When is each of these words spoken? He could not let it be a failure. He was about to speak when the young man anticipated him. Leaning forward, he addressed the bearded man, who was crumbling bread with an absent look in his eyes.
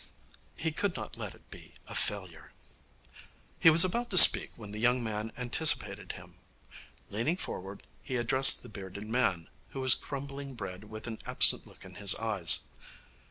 He 0.57 0.71
could 0.71 0.95
not 0.95 1.15
let 1.15 1.35
it 1.35 1.47
be 1.51 1.75
a 1.87 1.93
failure. 1.93 2.53
He 3.59 3.69
was 3.69 3.85
about 3.85 4.09
to 4.09 4.17
speak 4.17 4.49
when 4.55 4.71
the 4.71 4.79
young 4.79 5.03
man 5.03 5.31
anticipated 5.37 6.13
him. 6.13 6.37
Leaning 7.11 7.37
forward, 7.37 7.83
he 8.01 8.15
addressed 8.15 8.63
the 8.63 8.69
bearded 8.69 9.05
man, 9.07 9.47
who 9.73 9.79
was 9.79 9.93
crumbling 9.93 10.55
bread 10.55 10.85
with 10.85 11.05
an 11.05 11.19
absent 11.27 11.67
look 11.67 11.85
in 11.85 11.93
his 12.01 12.15
eyes. 12.15 12.61